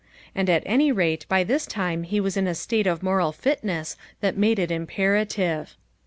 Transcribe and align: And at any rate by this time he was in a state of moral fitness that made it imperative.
And 0.33 0.49
at 0.49 0.63
any 0.65 0.91
rate 0.91 1.27
by 1.29 1.43
this 1.43 1.67
time 1.67 2.01
he 2.01 2.19
was 2.19 2.35
in 2.35 2.47
a 2.47 2.55
state 2.55 2.87
of 2.87 3.03
moral 3.03 3.31
fitness 3.31 3.95
that 4.19 4.35
made 4.35 4.57
it 4.57 4.71
imperative. 4.71 5.75